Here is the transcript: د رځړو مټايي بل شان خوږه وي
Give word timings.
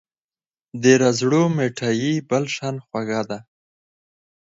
د 0.81 0.83
رځړو 1.01 1.43
مټايي 1.55 2.13
بل 2.29 2.43
شان 2.55 2.75
خوږه 2.85 3.21
وي 3.29 3.39